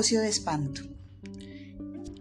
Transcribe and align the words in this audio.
de 0.00 0.28
espanto. 0.28 0.82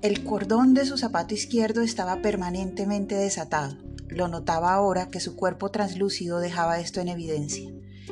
El 0.01 0.25
cordón 0.25 0.73
de 0.73 0.85
su 0.85 0.97
zapato 0.97 1.33
izquierdo 1.33 1.81
estaba 1.81 2.21
permanentemente 2.21 3.15
desatado. 3.15 3.77
Lo 4.09 4.27
notaba 4.27 4.73
ahora 4.73 5.07
que 5.07 5.21
su 5.21 5.37
cuerpo 5.37 5.71
translúcido 5.71 6.39
dejaba 6.39 6.81
esto 6.81 6.99
en 6.99 7.07
evidencia. 7.07 7.71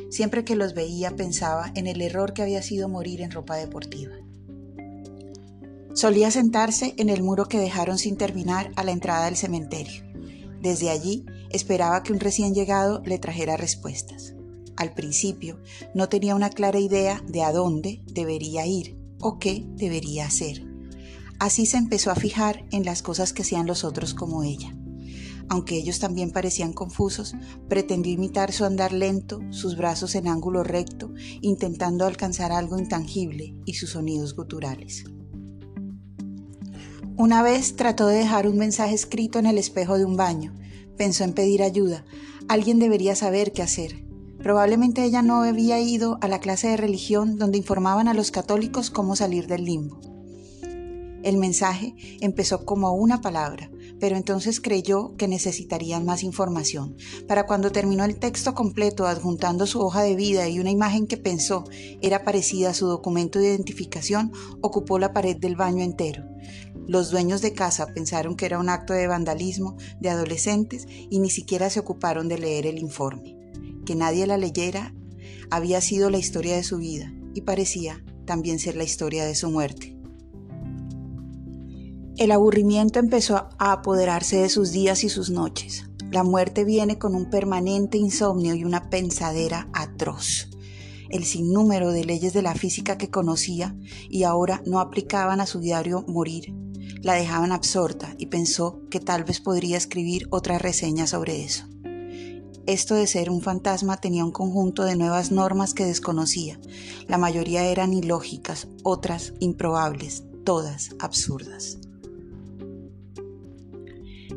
Siempre 0.09 0.45
que 0.45 0.55
los 0.55 0.73
veía 0.73 1.17
pensaba 1.17 1.71
en 1.75 1.85
el 1.85 2.01
error 2.01 2.31
que 2.33 2.43
había 2.43 2.61
sido 2.61 2.87
morir 2.87 3.21
en 3.21 3.31
ropa 3.31 3.57
deportiva. 3.57 4.13
Solía 5.93 6.31
sentarse 6.31 6.93
en 6.97 7.09
el 7.09 7.21
muro 7.21 7.45
que 7.45 7.59
dejaron 7.59 7.97
sin 7.97 8.15
terminar 8.15 8.71
a 8.77 8.85
la 8.85 8.91
entrada 8.91 9.25
del 9.25 9.35
cementerio. 9.35 10.03
Desde 10.61 10.91
allí 10.91 11.25
esperaba 11.49 12.03
que 12.03 12.13
un 12.13 12.21
recién 12.21 12.53
llegado 12.53 13.01
le 13.05 13.19
trajera 13.19 13.57
respuestas. 13.57 14.33
Al 14.77 14.93
principio 14.93 15.59
no 15.93 16.07
tenía 16.07 16.35
una 16.35 16.51
clara 16.51 16.79
idea 16.79 17.21
de 17.27 17.43
a 17.43 17.51
dónde 17.51 18.01
debería 18.05 18.65
ir 18.65 19.06
o 19.19 19.39
qué 19.39 19.65
debería 19.75 20.25
hacer. 20.25 20.65
Así 21.39 21.65
se 21.65 21.77
empezó 21.77 22.11
a 22.11 22.15
fijar 22.15 22.65
en 22.71 22.83
las 22.83 23.01
cosas 23.01 23.33
que 23.33 23.43
hacían 23.43 23.67
los 23.67 23.83
otros 23.83 24.13
como 24.13 24.43
ella. 24.43 24.75
Aunque 25.49 25.77
ellos 25.77 25.99
también 25.99 26.31
parecían 26.31 26.73
confusos, 26.73 27.35
pretendió 27.69 28.11
imitar 28.11 28.51
su 28.51 28.65
andar 28.65 28.91
lento, 28.91 29.39
sus 29.49 29.77
brazos 29.77 30.15
en 30.15 30.27
ángulo 30.27 30.63
recto, 30.63 31.13
intentando 31.41 32.05
alcanzar 32.05 32.51
algo 32.51 32.77
intangible 32.77 33.55
y 33.65 33.75
sus 33.75 33.91
sonidos 33.91 34.35
guturales. 34.35 35.05
Una 37.15 37.41
vez 37.41 37.75
trató 37.75 38.07
de 38.07 38.17
dejar 38.17 38.47
un 38.47 38.57
mensaje 38.57 38.93
escrito 38.93 39.39
en 39.39 39.45
el 39.45 39.57
espejo 39.57 39.97
de 39.97 40.05
un 40.05 40.17
baño. 40.17 40.53
Pensó 40.97 41.23
en 41.23 41.33
pedir 41.33 41.63
ayuda. 41.63 42.05
Alguien 42.47 42.77
debería 42.77 43.15
saber 43.15 43.53
qué 43.53 43.63
hacer. 43.63 44.06
Probablemente 44.41 45.03
ella 45.03 45.21
no 45.21 45.41
había 45.43 45.79
ido 45.79 46.17
a 46.21 46.27
la 46.27 46.39
clase 46.39 46.67
de 46.69 46.77
religión 46.77 47.37
donde 47.37 47.57
informaban 47.57 48.07
a 48.07 48.13
los 48.13 48.31
católicos 48.31 48.89
cómo 48.89 49.15
salir 49.15 49.47
del 49.47 49.65
limbo. 49.65 49.99
El 51.23 51.37
mensaje 51.37 51.95
empezó 52.21 52.63
como 52.63 52.93
una 52.93 53.19
palabra, 53.19 53.69
pero 53.99 54.15
entonces 54.15 54.61
creyó 54.61 55.15
que 55.17 55.27
necesitarían 55.27 56.05
más 56.05 56.23
información. 56.23 56.95
Para 57.27 57.45
cuando 57.45 57.71
terminó 57.71 58.05
el 58.05 58.17
texto 58.17 58.53
completo 58.53 59.07
adjuntando 59.07 59.65
su 59.65 59.81
hoja 59.81 60.03
de 60.03 60.15
vida 60.15 60.47
y 60.47 60.59
una 60.59 60.69
imagen 60.69 61.07
que 61.07 61.17
pensó 61.17 61.65
era 62.01 62.23
parecida 62.23 62.69
a 62.69 62.73
su 62.73 62.87
documento 62.87 63.39
de 63.39 63.47
identificación, 63.47 64.31
ocupó 64.61 64.99
la 64.99 65.11
pared 65.11 65.35
del 65.35 65.55
baño 65.55 65.83
entero. 65.83 66.23
Los 66.87 67.11
dueños 67.11 67.41
de 67.41 67.51
casa 67.51 67.87
pensaron 67.87 68.37
que 68.37 68.45
era 68.45 68.59
un 68.59 68.69
acto 68.69 68.93
de 68.93 69.07
vandalismo 69.07 69.75
de 69.99 70.09
adolescentes 70.09 70.87
y 71.09 71.19
ni 71.19 71.29
siquiera 71.29 71.69
se 71.69 71.81
ocuparon 71.81 72.29
de 72.29 72.37
leer 72.37 72.67
el 72.67 72.77
informe. 72.77 73.36
Que 73.87 73.95
nadie 73.95 74.27
la 74.27 74.35
leyera 74.37 74.93
había 75.49 75.79
sido 75.79 76.09
la 76.09 76.17
historia 76.17 76.57
de 76.57 76.63
su 76.63 76.77
vida 76.77 77.13
y 77.33 77.43
parecía 77.43 78.03
también 78.25 78.59
ser 78.59 78.75
la 78.75 78.83
historia 78.83 79.23
de 79.23 79.33
su 79.33 79.49
muerte. 79.49 79.97
El 82.17 82.33
aburrimiento 82.33 82.99
empezó 82.99 83.47
a 83.57 83.71
apoderarse 83.71 84.41
de 84.41 84.49
sus 84.49 84.73
días 84.73 85.05
y 85.05 85.09
sus 85.09 85.29
noches. 85.29 85.85
La 86.11 86.23
muerte 86.23 86.65
viene 86.65 86.97
con 86.97 87.15
un 87.15 87.29
permanente 87.29 87.97
insomnio 87.97 88.55
y 88.55 88.65
una 88.65 88.89
pensadera 88.89 89.69
atroz. 89.71 90.49
El 91.09 91.23
sinnúmero 91.23 91.91
de 91.91 92.03
leyes 92.03 92.33
de 92.33 92.41
la 92.41 92.55
física 92.55 92.97
que 92.97 93.09
conocía 93.09 93.73
y 94.09 94.23
ahora 94.23 94.61
no 94.65 94.81
aplicaban 94.81 95.39
a 95.39 95.45
su 95.45 95.61
diario 95.61 96.03
morir, 96.09 96.53
la 97.03 97.13
dejaban 97.13 97.53
absorta 97.53 98.15
y 98.17 98.25
pensó 98.25 98.81
que 98.91 98.99
tal 98.99 99.23
vez 99.23 99.39
podría 99.39 99.77
escribir 99.77 100.27
otra 100.29 100.57
reseña 100.57 101.07
sobre 101.07 101.45
eso. 101.45 101.63
Esto 102.67 102.95
de 102.95 103.07
ser 103.07 103.29
un 103.29 103.41
fantasma 103.41 103.95
tenía 103.95 104.25
un 104.25 104.33
conjunto 104.33 104.83
de 104.83 104.97
nuevas 104.97 105.31
normas 105.31 105.73
que 105.73 105.85
desconocía. 105.85 106.59
La 107.07 107.17
mayoría 107.17 107.63
eran 107.63 107.93
ilógicas, 107.93 108.67
otras 108.83 109.33
improbables, 109.39 110.25
todas 110.43 110.89
absurdas. 110.99 111.79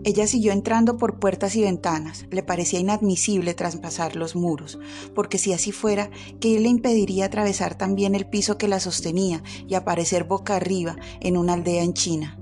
Ella 0.04 0.28
siguió 0.28 0.52
entrando 0.52 0.96
por 0.96 1.18
puertas 1.18 1.56
y 1.56 1.62
ventanas. 1.62 2.26
Le 2.30 2.44
parecía 2.44 2.78
inadmisible 2.78 3.52
traspasar 3.54 4.14
los 4.14 4.36
muros, 4.36 4.78
porque 5.12 5.36
si 5.36 5.52
así 5.52 5.72
fuera, 5.72 6.08
¿qué 6.40 6.60
le 6.60 6.68
impediría 6.68 7.24
atravesar 7.24 7.76
también 7.76 8.14
el 8.14 8.28
piso 8.28 8.56
que 8.58 8.68
la 8.68 8.78
sostenía 8.78 9.42
y 9.66 9.74
aparecer 9.74 10.22
boca 10.22 10.54
arriba 10.54 10.96
en 11.20 11.36
una 11.36 11.54
aldea 11.54 11.82
en 11.82 11.94
China? 11.94 12.39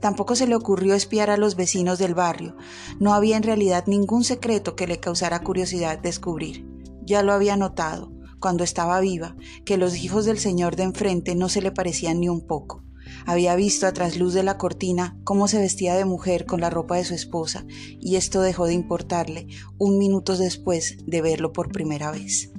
Tampoco 0.00 0.34
se 0.34 0.46
le 0.46 0.54
ocurrió 0.54 0.94
espiar 0.94 1.30
a 1.30 1.36
los 1.36 1.56
vecinos 1.56 1.98
del 1.98 2.14
barrio. 2.14 2.56
No 2.98 3.14
había 3.14 3.36
en 3.36 3.42
realidad 3.42 3.84
ningún 3.86 4.24
secreto 4.24 4.74
que 4.74 4.86
le 4.86 4.98
causara 5.00 5.42
curiosidad 5.42 5.98
descubrir. 5.98 6.66
Ya 7.04 7.22
lo 7.22 7.32
había 7.32 7.56
notado, 7.56 8.12
cuando 8.40 8.64
estaba 8.64 9.00
viva, 9.00 9.36
que 9.64 9.76
los 9.76 9.96
hijos 9.96 10.24
del 10.24 10.38
señor 10.38 10.76
de 10.76 10.84
enfrente 10.84 11.34
no 11.34 11.48
se 11.48 11.62
le 11.62 11.70
parecían 11.70 12.20
ni 12.20 12.28
un 12.28 12.46
poco. 12.46 12.82
Había 13.26 13.54
visto 13.56 13.86
a 13.86 13.92
trasluz 13.92 14.34
de 14.34 14.42
la 14.42 14.56
cortina 14.56 15.18
cómo 15.24 15.48
se 15.48 15.58
vestía 15.58 15.94
de 15.94 16.04
mujer 16.04 16.46
con 16.46 16.60
la 16.60 16.70
ropa 16.70 16.96
de 16.96 17.04
su 17.04 17.14
esposa, 17.14 17.66
y 17.68 18.16
esto 18.16 18.40
dejó 18.40 18.66
de 18.66 18.74
importarle 18.74 19.48
un 19.78 19.98
minuto 19.98 20.36
después 20.36 20.98
de 21.06 21.20
verlo 21.20 21.52
por 21.52 21.70
primera 21.70 22.10
vez. 22.10 22.52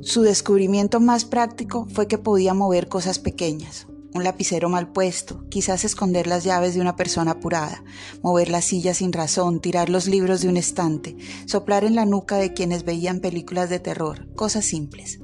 Su 0.00 0.22
descubrimiento 0.22 1.00
más 1.00 1.24
práctico 1.24 1.86
fue 1.88 2.08
que 2.08 2.18
podía 2.18 2.54
mover 2.54 2.88
cosas 2.88 3.18
pequeñas, 3.18 3.86
un 4.14 4.24
lapicero 4.24 4.68
mal 4.68 4.92
puesto, 4.92 5.44
quizás 5.48 5.84
esconder 5.84 6.26
las 6.26 6.44
llaves 6.44 6.74
de 6.74 6.80
una 6.80 6.96
persona 6.96 7.32
apurada, 7.32 7.82
mover 8.22 8.48
la 8.50 8.60
silla 8.60 8.94
sin 8.94 9.12
razón, 9.12 9.60
tirar 9.60 9.88
los 9.88 10.06
libros 10.06 10.40
de 10.42 10.48
un 10.48 10.56
estante, 10.56 11.16
soplar 11.46 11.84
en 11.84 11.94
la 11.94 12.04
nuca 12.04 12.36
de 12.36 12.52
quienes 12.52 12.84
veían 12.84 13.20
películas 13.20 13.70
de 13.70 13.80
terror, 13.80 14.26
cosas 14.34 14.64
simples. 14.64 15.20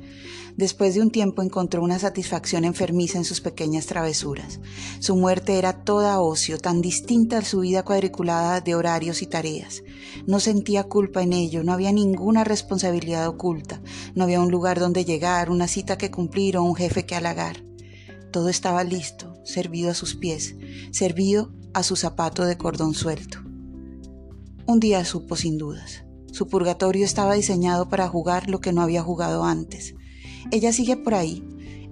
Después 0.59 0.97
de 0.97 1.03
un 1.03 1.13
tiempo 1.13 1.41
encontró 1.43 1.85
una 1.85 2.01
satisfacción 2.01 2.65
enfermiza 2.65 3.17
en 3.17 3.25
sus 3.25 3.41
pequeñas 3.41 3.87
travesuras. 3.87 4.59
Su 4.99 5.15
muerte 5.15 5.57
era 5.57 5.85
toda 5.85 6.21
ocio, 6.21 6.59
tan 6.59 6.81
distinta 6.81 7.39
a 7.39 7.45
su 7.45 7.61
vida 7.61 7.85
cuadriculada 7.85 8.61
de 8.61 8.75
horarios 8.75 9.23
y 9.23 9.27
tareas. 9.29 9.85
No 10.27 10.41
sentía 10.41 10.83
culpa 10.83 11.23
en 11.23 11.33
ello, 11.33 11.63
no 11.63 11.73
había 11.73 11.93
ninguna 11.93 12.43
responsabilidad 12.43 13.29
oculta, 13.29 13.81
no 14.17 14.25
había 14.25 14.41
un 14.41 14.51
lugar 14.51 14.81
donde 14.81 15.05
llegar, 15.05 15.49
una 15.49 15.69
cita 15.69 15.97
que 15.97 16.11
cumplir 16.11 16.57
o 16.57 16.65
un 16.65 16.75
jefe 16.75 17.07
que 17.07 17.15
halagar. 17.15 17.68
Todo 18.31 18.49
estaba 18.49 18.85
listo, 18.85 19.35
servido 19.45 19.91
a 19.91 19.95
sus 19.95 20.15
pies, 20.15 20.57
servido 20.91 21.53
a 21.75 21.83
su 21.83 21.97
zapato 21.97 22.45
de 22.45 22.59
cordón 22.59 22.95
suelto. 22.95 23.39
Un 24.67 24.81
día 24.81 25.05
supo 25.05 25.37
sin 25.37 25.59
dudas. 25.59 26.05
Su 26.33 26.47
purgatorio 26.47 27.05
estaba 27.05 27.35
diseñado 27.35 27.89
para 27.89 28.09
jugar 28.09 28.51
lo 28.51 28.61
que 28.61 28.73
no 28.73 28.83
había 28.83 29.03
jugado 29.03 29.45
antes, 29.45 29.95
ella 30.51 30.73
sigue 30.73 30.97
por 30.97 31.15
ahí. 31.15 31.45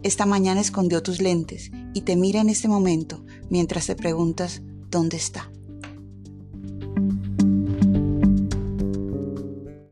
Esta 0.02 0.24
mañana 0.24 0.60
escondió 0.60 1.02
tus 1.02 1.20
lentes 1.20 1.70
y 1.94 2.02
te 2.02 2.16
mira 2.16 2.40
en 2.40 2.48
este 2.48 2.68
momento 2.68 3.24
mientras 3.50 3.86
te 3.86 3.94
preguntas 3.94 4.62
dónde 4.90 5.16
está. 5.16 5.50